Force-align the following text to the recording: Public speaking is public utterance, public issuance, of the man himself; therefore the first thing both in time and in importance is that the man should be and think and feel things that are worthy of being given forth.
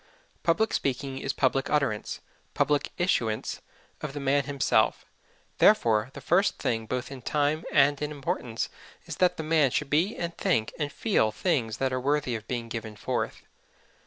Public 0.41 0.73
speaking 0.73 1.19
is 1.19 1.31
public 1.31 1.69
utterance, 1.69 2.21
public 2.55 2.89
issuance, 2.97 3.61
of 4.01 4.13
the 4.13 4.19
man 4.19 4.45
himself; 4.45 5.05
therefore 5.59 6.09
the 6.13 6.21
first 6.21 6.57
thing 6.57 6.87
both 6.87 7.11
in 7.11 7.21
time 7.21 7.63
and 7.71 8.01
in 8.01 8.09
importance 8.09 8.67
is 9.05 9.17
that 9.17 9.37
the 9.37 9.43
man 9.43 9.69
should 9.69 9.91
be 9.91 10.15
and 10.17 10.35
think 10.35 10.73
and 10.79 10.91
feel 10.91 11.31
things 11.31 11.77
that 11.77 11.93
are 11.93 12.01
worthy 12.01 12.33
of 12.35 12.47
being 12.47 12.67
given 12.67 12.95
forth. 12.95 13.43